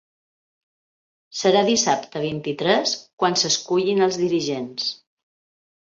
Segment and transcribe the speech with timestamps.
[1.41, 4.93] Serà dissabte vint-i-tres quan s’escullin els dirigents.